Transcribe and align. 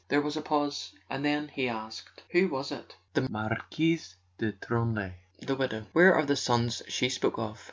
There 0.07 0.19
was 0.21 0.35
a 0.35 0.41
pause, 0.41 0.93
and 1.11 1.23
then 1.23 1.49
he 1.49 1.69
asked: 1.69 2.23
"Who 2.31 2.47
was 2.47 2.71
it?" 2.71 2.95
"The 3.13 3.29
Marquise 3.29 4.15
de 4.39 4.53
Tranlay—the 4.53 5.55
widow." 5.55 5.85
"Where 5.93 6.15
are 6.15 6.25
the 6.25 6.35
sons 6.35 6.81
she 6.87 7.07
spoke 7.07 7.37
of?" 7.37 7.59